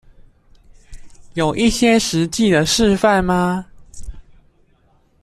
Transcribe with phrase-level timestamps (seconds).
[1.35, 3.67] 有一些實際的示範嗎